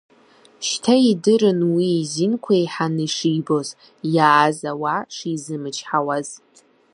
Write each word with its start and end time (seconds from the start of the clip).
Шьҭа 0.67 0.95
идырын 1.09 1.59
уи 1.73 1.87
изинқәа 2.01 2.53
еиҳаны 2.57 3.03
ишибоз, 3.07 3.67
иааз 4.15 4.59
ауаа 4.71 5.01
шизымычҳауаз. 5.15 6.29